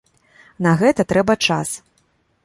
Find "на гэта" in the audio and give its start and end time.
0.65-1.05